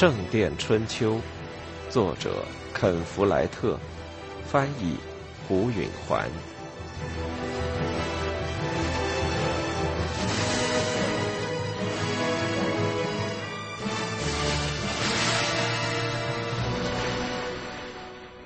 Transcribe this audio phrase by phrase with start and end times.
[0.00, 1.16] 圣殿春秋》，
[1.90, 2.42] 作者
[2.72, 3.78] 肯·弗莱特，
[4.46, 4.96] 翻译
[5.46, 6.26] 胡允环。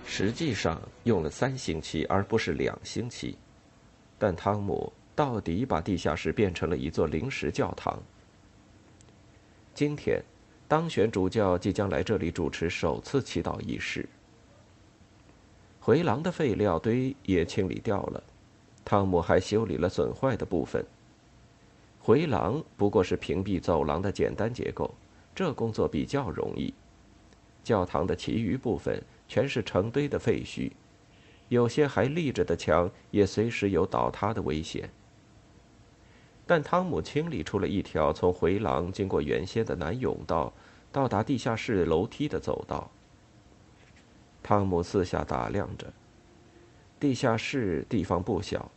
[0.04, 3.38] 实际上用了三星期，而不是两星期。
[4.18, 7.96] 但汤姆到底把地下室变成了一座临时教堂。
[9.72, 10.20] 今天，
[10.66, 14.08] 当选主教即将来这里主持首次祈祷仪式。
[15.80, 18.22] 回廊的废料堆也清理掉了，
[18.84, 20.84] 汤姆还修理了损坏的部分。
[22.00, 24.94] 回廊不过是屏蔽走廊的简单结构，
[25.34, 26.72] 这工作比较容易。
[27.62, 29.02] 教堂的其余部分。
[29.26, 30.70] 全是成堆的废墟，
[31.48, 34.88] 有些还立着的墙也随时有倒塌的危险。
[36.46, 40.52] 但汤姆清理出了一条从回廊经过原先的南甬道，
[40.92, 42.90] 到达地下室楼梯的走道。
[44.42, 45.92] 汤姆四下打量着，
[47.00, 48.70] 地下室地方不小，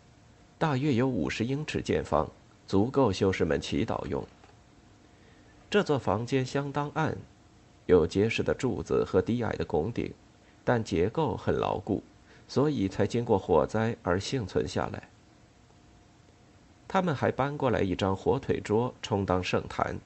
[0.57, 2.29] 大约有五十英尺见方，
[2.65, 4.25] 足够修士们祈祷用。
[5.69, 7.17] 这座房间相当暗，
[7.85, 10.13] 有结实的柱子和低矮的拱顶。
[10.63, 12.03] 但结构很牢固，
[12.45, 15.09] 所以才经过火灾而幸存下来。
[16.87, 19.99] 他们还搬过来一张火腿桌充当圣坛，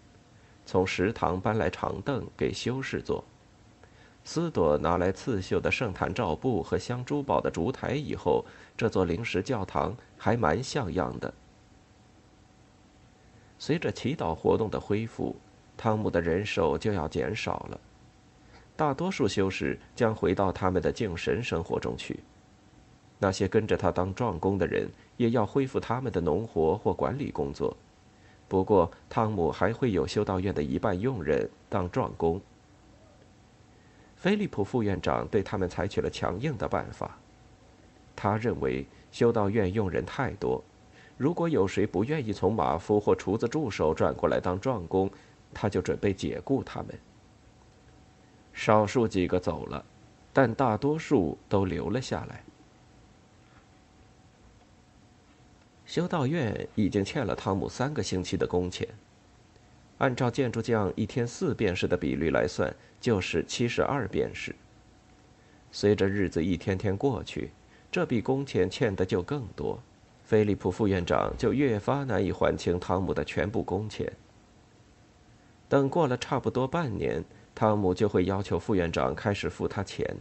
[0.66, 3.24] 从食堂搬来长凳给修士坐。
[4.24, 8.46] 斯朵拿来刺绣的圣坛罩布和镶珠宝的烛台以后，
[8.78, 11.34] 这座临时教堂还蛮像样的。
[13.58, 15.36] 随着祈祷活动的恢复，
[15.78, 17.80] 汤姆的人手就要减少了。
[18.76, 22.20] 大多数修士将回到他们的敬神生活中去。
[23.24, 27.78] 那些跟着他当壮工的人也要恢复他们的农活或管理工作。
[28.48, 32.42] 不过，汤姆还会有修道院的一半佣人当壮工。
[34.16, 37.16] 菲利普副院长对他们采取了强硬的办法。
[38.16, 40.64] 他认为修道院佣人太多，
[41.16, 45.08] 如果有谁不愿意从马夫或厨子助手转过来当壮工，
[45.54, 46.88] 他就准备解雇他们。
[48.52, 49.86] 少数几个走了，
[50.34, 52.44] 但大多数都留了下来。
[55.92, 58.88] 修道院已经欠了汤姆三个星期的工钱，
[59.98, 64.56] 按照建筑匠一天四便士的比率来算，就是七十二便士。
[65.70, 67.52] 随着日子一天天过去，
[67.92, 69.84] 这笔工钱欠的就更多，
[70.24, 74.10] 菲利普副院长就越发难以还清汤姆的全部工钱。
[75.68, 77.22] 等过了差不多半年。
[77.54, 80.16] 汤姆就会要求副院长开始付他钱，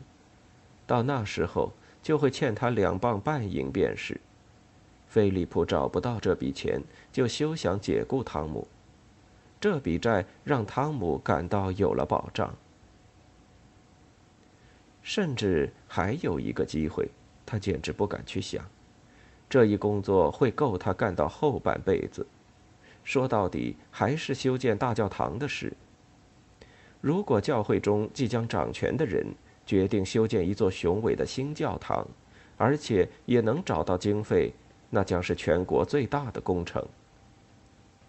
[0.85, 4.21] 到那时候就会欠他两磅半银便是。
[5.11, 8.69] 菲利普找不到这笔钱，就休想解雇汤姆。
[9.61, 12.55] 这笔债让汤姆感到有了保障，
[15.03, 17.11] 甚至还有一个机会，
[17.45, 18.65] 他简直不敢去想。
[19.49, 22.25] 这一工作会够他干到后半辈子。
[23.03, 25.73] 说到底，还是修建大教堂的事。
[27.01, 29.27] 如果教会中即将掌权的人
[29.67, 32.07] 决定修建一座雄伟的新教堂，
[32.57, 34.53] 而且也能找到经费，
[34.91, 36.85] 那将是全国最大的工程。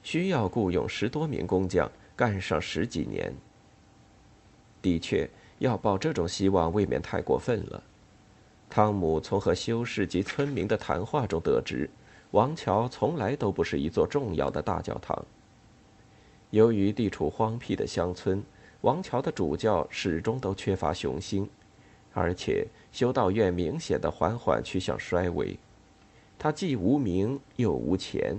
[0.04, 3.34] 需要雇佣十多名工匠，干上十几年。
[4.82, 7.82] 的确，要抱这种希望未免太过分了。
[8.70, 11.90] 汤姆从和修士及村民的谈话中得知，
[12.32, 15.26] 王桥从来都不是一座重要的大教堂。
[16.50, 18.44] 由于地处荒僻的乡村。
[18.82, 21.48] 王桥的主教始终都缺乏雄心，
[22.14, 25.56] 而且修道院明显的缓缓趋向衰微。
[26.44, 28.36] 他既无名又无钱。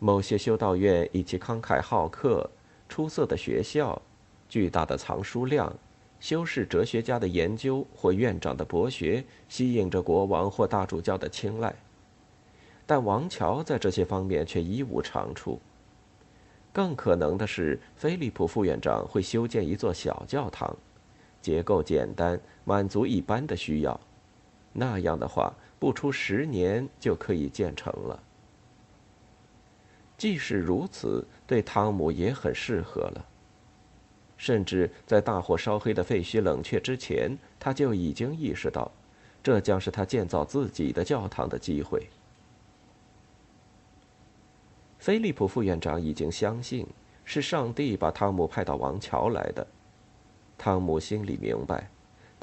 [0.00, 2.50] 某些修道院以其慷慨好客、
[2.88, 4.02] 出色的学校、
[4.48, 5.72] 巨大的藏书量、
[6.18, 11.72] 修士哲学家的研究或院长的博学，吸引着国王或大主教的青睐。
[12.84, 15.60] 但王乔在这些方面却一无长处。
[16.72, 20.76] 更可能的是，菲利普副院长会修建一座小教堂，
[21.40, 24.00] 结构简单，满足一般的需要。
[24.72, 28.22] 那样的话，不出十年就可以建成了。
[30.16, 33.26] 即使如此，对汤姆也很适合了。
[34.36, 38.90] 甚至在大火烧黑的废墟冷却之前，他就已经意识到，
[39.42, 42.08] 这将是他建造自己的教堂的机会。
[44.98, 46.86] 菲利普副院长已经相信
[47.24, 49.66] 是上帝把汤姆派到王桥来的。
[50.58, 51.88] 汤姆心里明白，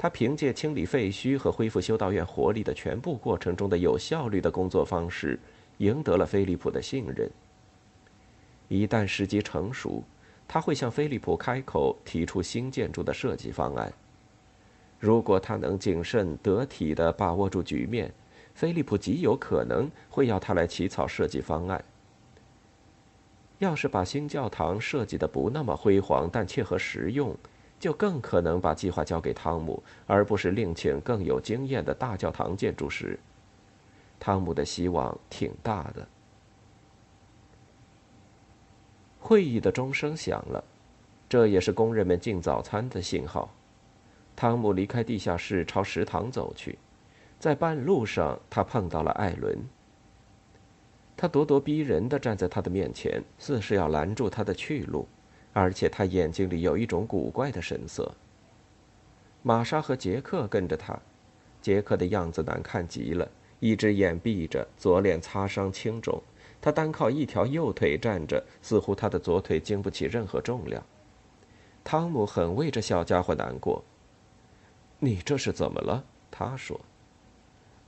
[0.02, 5.38] 他凭借清理废墟和恢复修道院活力的全部过程中的有效率的工作方式，
[5.76, 7.30] 赢得了菲利普的信任。
[8.68, 10.02] 一旦时机成熟，
[10.48, 13.92] 他会向菲利普开口提出新建筑的设计方案。
[14.98, 18.10] 如果他能谨慎得体地把握住局面，
[18.54, 21.84] 菲利普极有可能会要他来起草设计方案。
[23.58, 27.36] 要是把新教堂设计的不那么辉煌，但切合实用，
[27.80, 33.18] 就更可能把计划交给汤姆，而不是另请更有经验的大教堂建筑师。
[34.20, 36.06] 汤姆的希望挺大的。
[39.18, 40.62] 会议的钟声响了，
[41.26, 43.50] 这也是工人们进早餐的信号。
[44.36, 46.78] 汤姆离开地下室，朝食堂走去。
[47.38, 49.58] 在半路上，他碰到了艾伦。
[51.16, 55.06] 他咄咄逼人地站在他的面前，似是要拦住他的去路，
[55.52, 58.12] 而且他眼睛里有一种古怪的神色。
[59.42, 60.98] 玛莎和杰克跟着他，
[61.60, 66.22] 杰克的样子难看极了，一只眼闭着，左脸擦伤青肿，
[66.60, 70.82] 他单靠一条右腿站着，似乎他的左腿经不起任何重量。
[71.82, 73.82] 汤姆很为这小家伙难过。
[74.98, 76.04] 你这是怎么了？
[76.30, 76.78] 他说。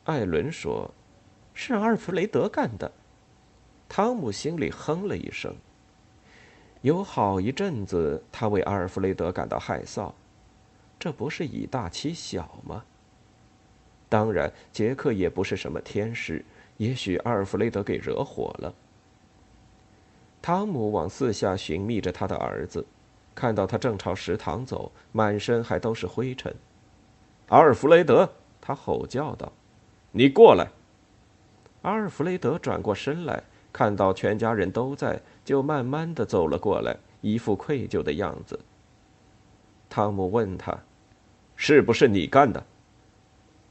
[0.04, 0.90] 艾伦说
[1.54, 2.90] ：“是阿尔弗雷德干的。”
[3.88, 5.54] 汤姆心里哼了一声。
[6.82, 10.12] 有好一阵子，他为阿尔弗雷德感到害臊。
[10.98, 12.84] 这不是以大欺小吗？
[14.08, 16.44] 当然，杰克也不是什么天使。
[16.78, 18.74] 也许阿尔弗雷德给惹火了。
[20.40, 22.84] 汤姆往四下寻觅着他的儿子，
[23.32, 26.52] 看到他正朝食堂走，满身还都是灰尘。
[27.48, 28.28] 阿尔弗雷德，
[28.60, 29.52] 他吼叫道
[30.10, 30.68] ：“你过来！”
[31.82, 33.44] 阿尔弗雷德转过身来。
[33.72, 38.58] 看到全家人都在，就慢慢的走了过来，一副愧疚的样子。
[39.88, 40.78] 汤姆问他
[41.56, 42.62] ：“是不是你干的？”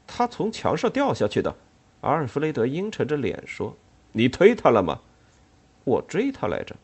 [0.06, 1.54] 他从墙上掉下去的。
[2.00, 3.76] 阿尔弗雷德阴沉着脸说
[4.10, 5.00] ：“你推他了吗
[5.84, 6.74] ？”“我追他来着。”“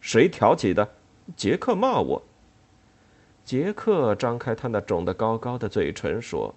[0.00, 0.88] 谁挑起的
[1.36, 2.22] ？”“杰克骂我。”
[3.44, 6.54] 杰克张开他那肿得高高的嘴唇说：“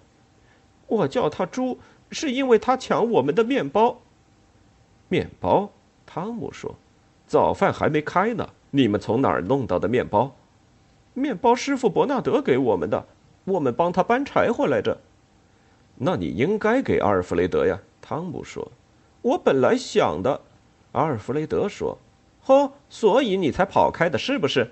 [0.86, 1.78] 我叫他猪，
[2.12, 4.00] 是因为他抢我们的面包。
[5.08, 5.70] ”“面包？”
[6.06, 6.74] 汤姆说
[7.26, 10.34] ：“早饭还没开呢，你们从哪儿弄到的面包？
[11.12, 13.04] 面包师傅伯纳德给我们的，
[13.44, 14.98] 我们帮他搬柴火来着。
[15.96, 18.70] 那你应该给阿尔弗雷德呀。”汤姆说
[19.20, 20.40] ：“我本来想的。”
[20.92, 21.98] 阿尔弗雷德说
[22.46, 24.70] ：“哦，所以你才跑开的，是不是？”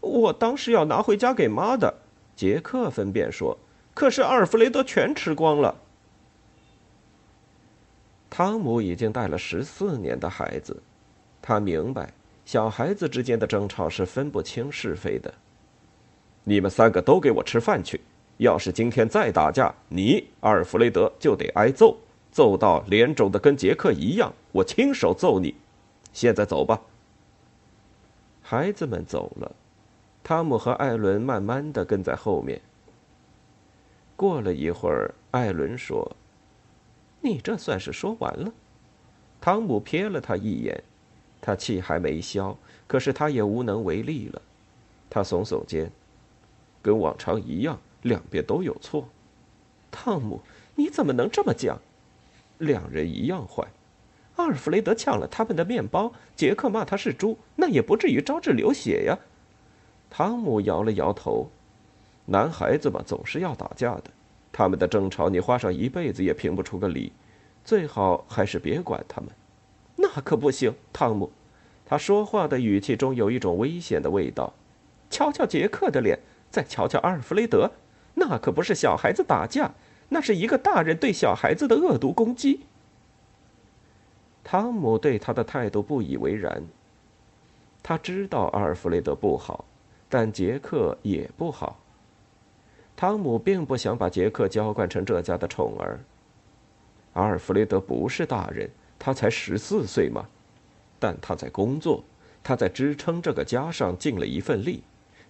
[0.00, 1.92] 我当时要拿回家给妈的。”
[2.34, 3.58] 杰克分辨说
[3.92, 5.76] ：“可是阿尔弗雷德全吃光了。”
[8.40, 10.82] 汤姆已经带了十四年的孩子，
[11.42, 12.10] 他明白
[12.46, 15.30] 小孩子之间的争吵是分不清是非的。
[16.44, 18.00] 你们三个都给我吃饭去！
[18.38, 21.98] 要是今天再打架，你阿尔弗雷德就得挨揍，
[22.32, 25.54] 揍到脸肿的跟杰克一样，我亲手揍你。
[26.14, 26.80] 现在走吧。
[28.40, 29.54] 孩子们走了，
[30.24, 32.58] 汤姆和艾伦慢慢的跟在后面。
[34.16, 36.16] 过了一会儿，艾伦说。
[37.20, 38.52] 你这算是说完了？
[39.40, 40.82] 汤姆瞥了他一眼，
[41.40, 42.56] 他气还没消，
[42.86, 44.42] 可是他也无能为力了。
[45.08, 45.90] 他耸耸肩，
[46.82, 49.08] 跟往常一样，两边都有错。
[49.90, 50.40] 汤姆，
[50.74, 51.78] 你怎么能这么讲？
[52.58, 53.66] 两人一样坏。
[54.36, 59.18] 阿尔弗雷德抢了他们的面包，杰克骂他是猪，那也不至于招致流血呀。
[60.08, 61.50] 汤姆摇了摇头。
[62.26, 64.04] 男孩子嘛，总是要打架的。
[64.52, 67.12] 他们的争吵，你花上一辈子也评不出个理，
[67.64, 69.30] 最好还是别管他们。
[69.96, 71.30] 那可不行，汤姆。
[71.86, 74.52] 他说话的语气中有一种危险的味道。
[75.10, 76.18] 瞧瞧杰克的脸，
[76.50, 77.72] 再瞧瞧阿尔弗雷德，
[78.14, 79.72] 那可不是小孩子打架，
[80.10, 82.60] 那是一个大人对小孩子的恶毒攻击。
[84.44, 86.62] 汤姆对他的态度不以为然。
[87.82, 89.64] 他知道阿尔弗雷德不好，
[90.08, 91.78] 但杰克也不好。
[93.00, 95.98] 汤姆并不想把杰克娇惯成这家的宠儿。
[97.14, 100.26] 阿尔弗雷德不是大人，他才十四岁嘛，
[100.98, 102.04] 但他在工作，
[102.42, 104.82] 他在支撑这个家上尽了一份力。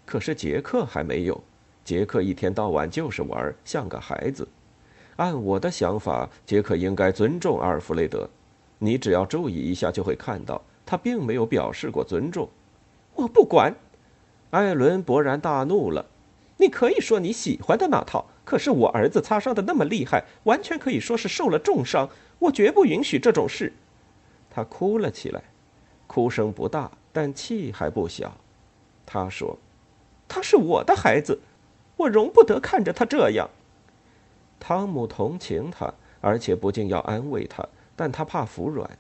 [0.05, 1.41] 可是杰克还没有，
[1.85, 4.49] 杰克一天到晚就是玩，像个孩子。
[5.15, 8.29] 按我的想法，杰克应该尊重阿尔弗雷德。
[8.81, 12.49] 你只要注意一下，就会看到他并没有表示过尊重。
[13.15, 13.73] 我不管，
[14.51, 16.05] 艾伦勃然大怒了。
[16.61, 22.07] 你可以说你喜欢的那套，可是我儿子擦伤的那么厉害，完全可以说是受了重伤。
[22.39, 23.73] 我绝不允许这种事。
[24.51, 25.43] 他哭了起来，
[26.07, 28.37] 哭声不大，但气还不小。
[29.07, 29.57] 他说
[30.29, 31.41] ：“他是我的孩子，
[31.97, 33.49] 我容不得看着他这样。”
[34.61, 35.91] 汤姆同情他，
[36.21, 38.99] 而且不禁要安慰他，但他怕服软。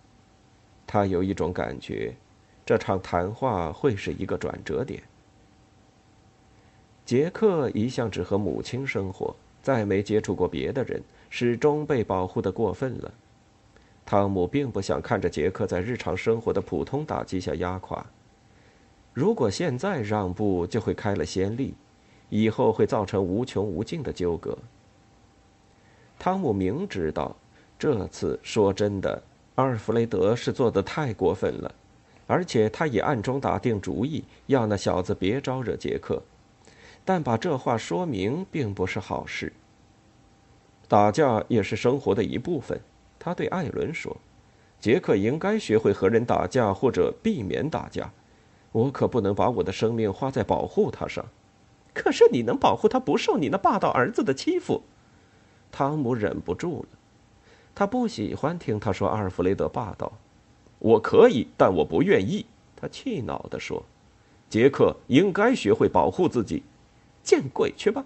[0.86, 2.16] 他有一种感觉，
[2.64, 5.02] 这场谈话会是一个转折点。
[7.10, 13.12] 杰克一向只和母亲生活，再没接触过别的人，始终被保护的过分了。
[14.06, 18.06] 汤姆并不想看着杰克在日常生活的普通打击下压垮。
[19.12, 21.74] 如果现在让步，就会开了先例，
[22.28, 24.56] 以后会造成无穷无尽的纠葛。
[26.16, 27.34] 汤姆明知道，
[27.76, 29.20] 这次说真的，
[29.56, 31.74] 阿尔弗雷德是做的太过分了，
[32.28, 36.22] 而且他也暗中打定主意要那小子别招惹杰克。
[37.04, 39.52] 但把这话说明并不是好事。
[40.88, 42.80] 打架也是生活的一部分，
[43.18, 44.16] 他对艾伦说
[44.80, 48.10] ：“杰克应该学会和人打架或者避免打架。
[48.72, 51.24] 我可不能把我的生命花在保护他上。
[51.92, 54.82] 可是你能保护他不受你那霸道儿子的欺负？”
[55.72, 56.98] 汤姆忍不住了，
[57.74, 60.12] 他不喜欢听他说阿尔弗雷德霸道。
[60.78, 62.46] 我可以，但我不愿意。
[62.74, 63.84] 他气恼地说
[64.48, 66.62] ：“杰克应该学会保护自己。”
[67.30, 68.04] 见鬼去吧！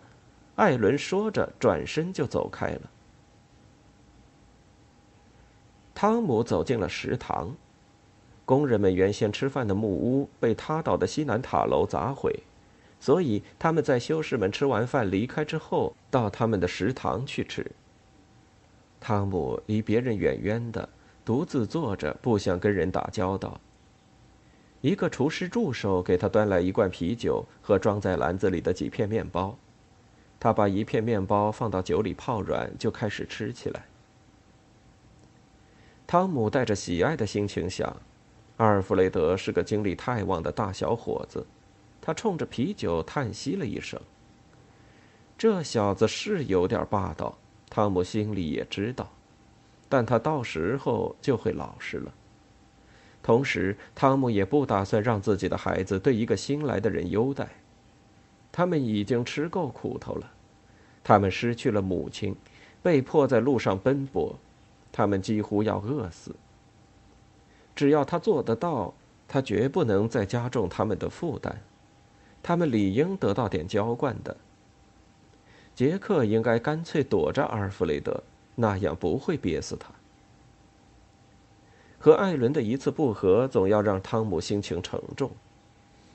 [0.56, 2.82] 艾伦说着，转身就走开了。
[5.94, 7.56] 汤姆走进了食堂，
[8.44, 12.40] 工人们原先吃饭的木屋被塌倒的西南塔楼砸毁，
[13.00, 17.70] 所以他们在修士们吃完饭离开之后，到他们的食堂去吃。
[19.00, 20.86] 汤姆离别人远远的，
[21.24, 23.58] 独自坐着，不想跟人打交道。
[24.84, 29.56] 一个厨师助手给他端来一罐啤酒和装在篮子里的几片面包，
[30.38, 33.86] 他把一片面包放到酒里泡软，就开始吃起来。
[36.06, 37.96] 汤姆带着喜爱的心情想
[38.58, 41.46] ：“阿尔弗雷德是个精力太旺的大小伙子。”
[42.02, 43.98] 他冲着啤酒叹息了一声。
[45.38, 47.38] 这小子是有点霸道，
[47.70, 49.10] 汤姆心里也知道，
[49.88, 52.12] 但他到时候就会老实了。
[53.24, 57.48] 同时，汤姆也不打算让自己的孩子对一个新来的人优待。
[58.52, 60.30] 他们已经吃够苦头了，
[61.02, 62.36] 他们失去了母亲，
[62.82, 64.38] 被迫在路上奔波，
[64.92, 66.36] 他们几乎要饿死。
[67.74, 68.92] 只要他做得到，
[69.26, 71.62] 他绝不能再加重他们的负担。
[72.42, 74.36] 他们理应得到点浇灌的。
[75.74, 78.22] 杰克应该干脆躲着阿尔弗雷德，
[78.54, 79.93] 那样不会憋死他。
[82.04, 85.30] 和艾伦的一次不和，总要让汤姆心情沉重。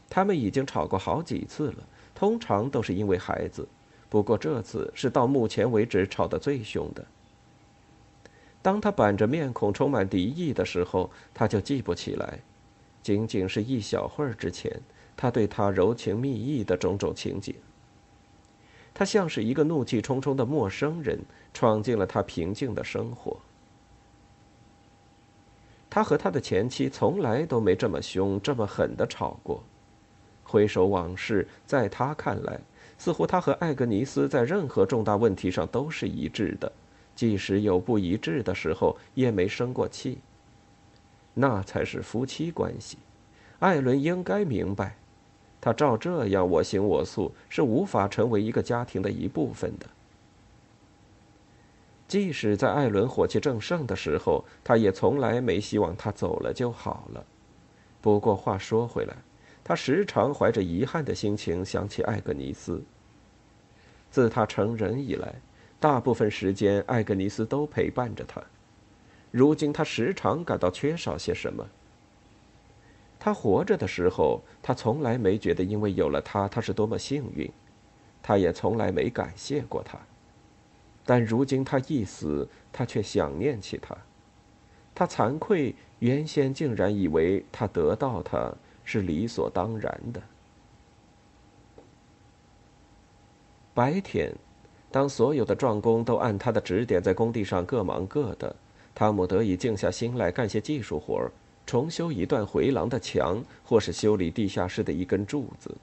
[0.07, 1.77] 他们已经吵过好几次了，
[2.13, 3.67] 通常都是因为孩子。
[4.07, 7.03] 不过这次是到目前为止吵得最凶的。
[8.61, 12.37] 当他板着面孔，充满敌意的时候，他就记不起来，
[13.01, 14.71] 仅仅是一小会儿之前，
[15.17, 17.55] 他对他柔情蜜意的种种情景。
[18.93, 21.19] 他像是一个怒气冲冲的陌生人，
[21.51, 23.39] 闯进了他平静的生活。
[25.89, 29.63] 他和他的前妻从来都没这么凶、这么狠的吵过。
[30.43, 32.59] 回首往事，在他看来，
[32.97, 36.71] 似乎他和艾格尼斯在任何重大问题上都是一致的，
[37.15, 40.17] 即使有不一致的时候，也没生过气。
[41.33, 42.97] 那才是夫妻关系。
[43.59, 44.95] 艾伦应该明白，
[45.61, 49.85] 他照这样我行我素，是无法成为一个家庭的一部分的。
[52.09, 57.23] 即使在艾伦火气正盛的时候，他也从来没希望他走了就好了。
[58.01, 59.15] 不过话说回来，
[59.63, 62.83] 他时常怀着遗憾的心情想起艾格尼斯。
[64.09, 65.35] 自他成人以来，
[65.79, 68.41] 大部分时间艾格尼斯都陪伴着他。
[69.29, 71.63] 如今他时常感到缺少些什么。
[73.19, 77.47] 他活着的时候，他从来没觉得因为有了他，他是多么幸运。
[78.23, 79.99] 他也从来没感谢过他。
[81.09, 83.97] 但如今他一死，他却想念起他，
[84.93, 90.21] 他惭愧，原先竟然以为他得到他是理所当然的。
[93.73, 94.31] 白天，
[94.91, 98.55] 当所有的壮工都按他的指点在工地上各忙各的，
[98.93, 101.31] 汤姆得以静下心来干些技术活儿，
[101.65, 105.75] 重修一段回廊的墙，或是修理地下室的一根柱子。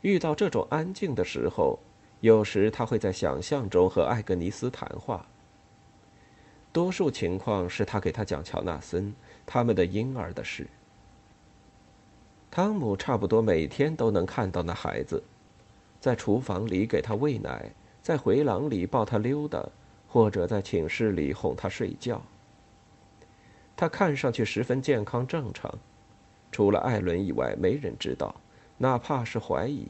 [0.00, 1.78] 遇到这种安静的时候。
[2.20, 5.26] 有时他会在想象中和艾格尼斯谈话。
[6.72, 9.14] 多数情况是他给他讲乔纳森
[9.46, 10.66] 他们的婴儿的事。
[12.50, 15.22] 汤姆差不多每天都能看到那孩子，
[16.00, 17.70] 在厨房里给他喂奶，
[18.02, 19.64] 在回廊里抱他溜达，
[20.08, 22.20] 或者在寝室里哄他睡觉。
[23.76, 25.72] 他看上去十分健康正常，
[26.50, 28.34] 除了艾伦以外，没人知道，
[28.76, 29.86] 哪怕是怀疑。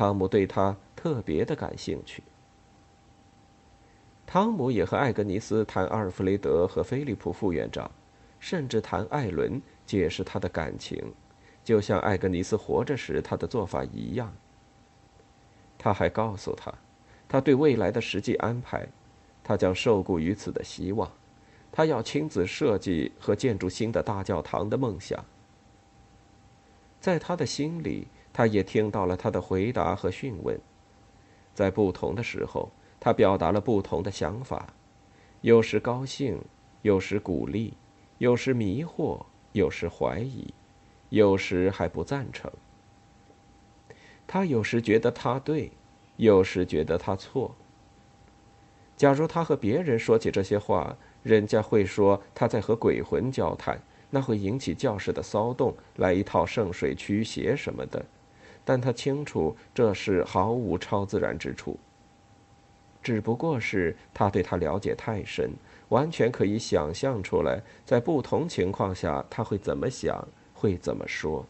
[0.00, 2.22] 汤姆对他特别的感兴趣。
[4.26, 7.90] 汤姆也和艾格尼斯谈阿尔弗雷德和菲利普副院长，
[8.38, 11.12] 甚至谈艾伦，解释他的感情，
[11.62, 14.32] 就像艾格尼斯活着时他的做法一样。
[15.76, 16.72] 他还告诉他，
[17.28, 18.88] 他对未来的实际安排，
[19.44, 21.12] 他将受雇于此的希望，
[21.70, 25.22] 他要亲自设计和建筑新的大教堂的梦想。
[26.98, 30.58] 在他的心里，他也听到了他的回答和讯问，
[31.54, 34.72] 在不同的时候，他表达了不同的想法，
[35.40, 36.40] 有时高兴，
[36.82, 37.74] 有时鼓励，
[38.18, 40.54] 有时迷惑，有时怀疑，
[41.08, 42.50] 有时还不赞成。
[44.26, 45.72] 他有时觉得他对，
[46.16, 47.54] 有时觉得他错。
[48.96, 58.04] 假如他和别人说起这些话，人家会说他在和鬼魂交谈，那会引起教室的骚动，来一套圣水驱邪什么的。
[58.70, 61.76] 但他清楚这是毫无超自然之处。
[63.02, 65.50] 只不过是他对他了解太深，
[65.88, 70.24] 完全可以想象出来，在不同情况下他会怎么想，
[70.54, 71.44] 会怎么说。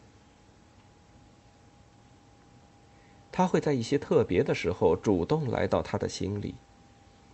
[3.31, 6.55] 他会在一些特别的时候主动来到他的心里。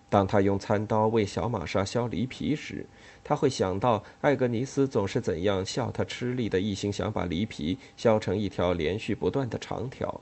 [0.10, 2.86] 当他用餐刀为小玛莎削梨皮时，
[3.24, 10.22] 他会想到艾格尼斯总是怎样笑他吃力的，一心想把梨皮削成一条连续不断的长条。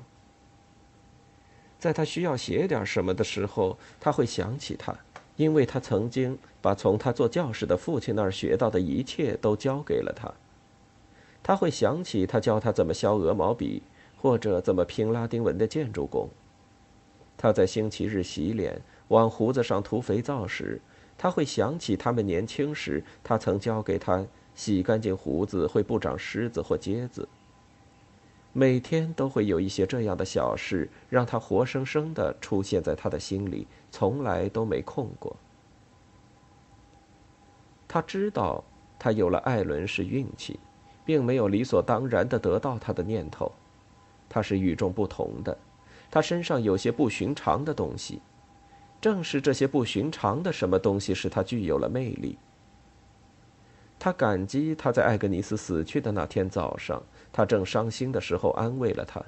[1.80, 4.96] 在他需要写点什么的时候，他会想起他，
[5.36, 10.34] 因为他曾经把从他做教师的父亲那儿学到的一切都交给了他。
[11.44, 13.84] 他会想起他教他怎么削鹅毛笔。
[14.18, 16.28] 或者怎么拼拉丁文的建筑工？
[17.38, 20.82] 他在星期日洗脸、往胡子上涂肥皂时，
[21.18, 27.28] 他会想起他们年轻时，他曾教给他洗干净胡子会不长虱子或疖子。
[28.52, 35.36] 每天都会有一些这样的小事，让他活生生的出现在他的心里，从来都没空过。
[37.88, 38.64] 他知道，
[38.98, 40.58] 他有了艾伦是运气，
[41.06, 43.52] 并没有理所当然的得到他的念头。
[44.30, 45.58] 他是与众不同的，
[46.10, 48.22] 他身上有些不寻常的东西，
[49.00, 52.38] 正是这些不寻常的什么东西使他具有了魅力。
[53.98, 59.24] 他感激他在艾格尼斯死去的那天早上，他正伤心的时候安慰了他。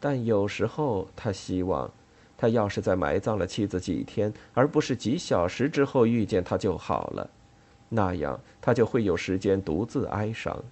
[0.00, 1.90] 但有时候他希望，
[2.36, 7.28] 他要是在埋葬了妻子几天，而不是几小时之后遇见他就好了，
[7.88, 10.62] 那样他就会有时间独自哀伤。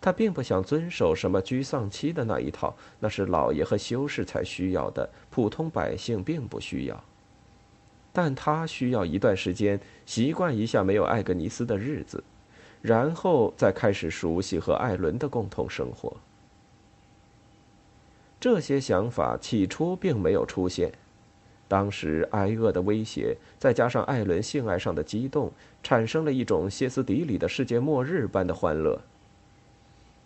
[0.00, 7.04] 他并不想遵守什么居丧期的那一套，那是老爷和修士才需要的，普通百姓并不需要。
[8.12, 12.24] 但他需要一段时间习惯一下没有艾格尼斯的日子，
[12.80, 16.16] 然后再开始熟悉和艾伦的共同生活。
[18.40, 20.90] 这些想法起初并没有出现，
[21.68, 29.02] 当时挨饿的威胁，再加上艾伦性爱上的激动，产生了一种歇斯底里的世界末日般的欢乐。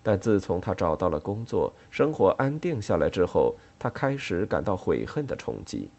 [0.05, 5.91] 但自从他找到了工作，生活安定下来之后，他开始感到悔恨的冲击。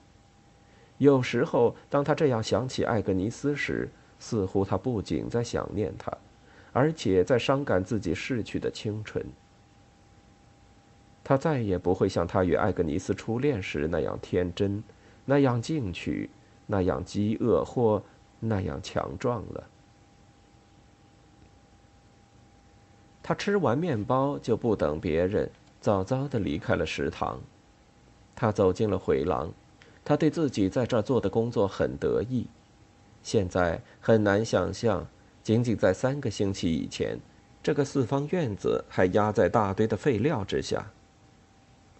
[0.99, 3.89] 有时候，当他这样想起艾格尼斯时，
[4.19, 6.15] 似乎他不仅在想念他，
[6.71, 9.25] 而且在伤感自己逝去的青春。
[11.23, 14.83] 他再也不会像他与艾格尼斯初恋时那样天真，
[15.25, 16.29] 那样进取，
[16.67, 18.03] 那样饥饿或
[18.39, 19.63] 那样强壮了。
[23.27, 25.49] 他吃完面包就不等别人，
[25.81, 27.41] 早早的离开了食堂。
[28.35, 29.51] 他走进了回廊，
[30.03, 32.45] 他对自己在这儿做的工作很得意。
[33.23, 35.03] 现在很难想象，
[35.41, 37.17] 仅仅在三个星期以前，
[37.63, 40.85] 这个四方院子还压在大堆的废料之下。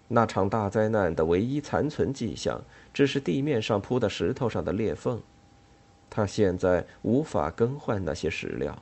[0.08, 2.62] 那场大灾难的唯一残存迹象，
[2.94, 5.20] 只是地面上铺的石头上的裂缝。
[6.08, 8.80] 他现在无法更换那些石料。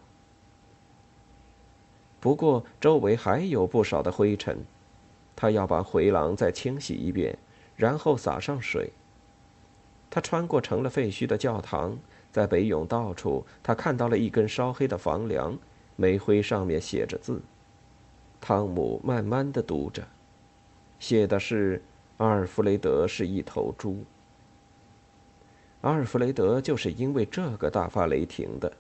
[2.23, 4.57] 不过，周围还有不少的灰尘，
[5.35, 7.37] 他要把回廊再清洗一遍，
[7.75, 8.93] 然后洒上水。
[10.09, 11.97] 他穿过成了废墟的教堂，
[12.31, 15.59] 在北甬道处，他看到了一根烧黑的房梁，
[15.97, 17.41] 煤灰上面写着字。
[18.39, 20.01] 汤姆慢慢的读着，
[20.99, 21.83] 写的是
[22.19, 24.01] ：“阿尔弗雷德是一头猪。”
[25.81, 28.71] 阿尔弗雷德就是因为这个大发雷霆的。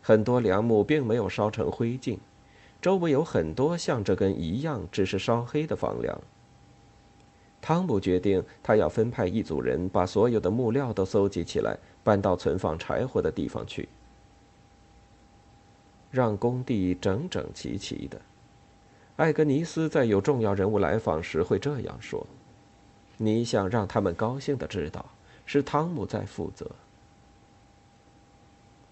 [0.00, 2.16] 很多梁木并没有烧成灰烬。
[2.80, 6.20] 周围有很多像这根一样只是烧黑的房梁。
[7.60, 13.88] 汤姆决定，他要分派一组人把所有的木料都搜集起来，搬到存放柴火的地方去，
[16.10, 18.20] 让工地整整齐齐的。
[19.16, 22.24] 艾格尼斯在有重要人物来访时会这样说
[23.18, 25.04] ：“你想让他们高兴的知道，
[25.44, 26.70] 是汤姆在负责。”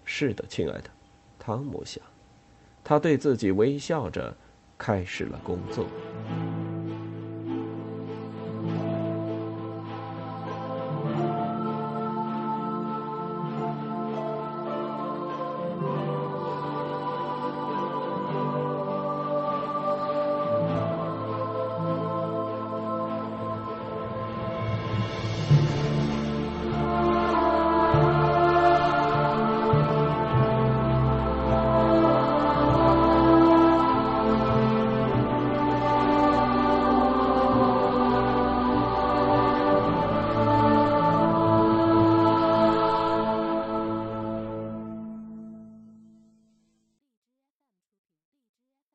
[0.03, 0.89] 是的，亲爱的，
[1.39, 2.03] 汤姆想。
[2.89, 4.33] 他对自己微笑着，
[4.77, 5.85] 开始了工作。